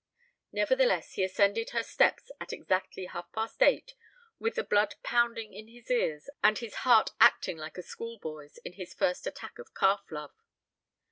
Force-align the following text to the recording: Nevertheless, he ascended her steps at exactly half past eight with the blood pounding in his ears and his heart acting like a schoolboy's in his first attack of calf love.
Nevertheless, 0.51 1.13
he 1.13 1.23
ascended 1.23 1.69
her 1.69 1.83
steps 1.83 2.31
at 2.39 2.51
exactly 2.51 3.05
half 3.05 3.31
past 3.33 3.61
eight 3.61 3.93
with 4.39 4.55
the 4.55 4.63
blood 4.63 4.95
pounding 5.03 5.53
in 5.53 5.67
his 5.67 5.91
ears 5.91 6.27
and 6.43 6.57
his 6.57 6.73
heart 6.89 7.11
acting 7.19 7.57
like 7.57 7.77
a 7.77 7.83
schoolboy's 7.83 8.57
in 8.65 8.73
his 8.73 8.95
first 8.95 9.27
attack 9.27 9.59
of 9.59 9.75
calf 9.75 10.01
love. 10.09 10.33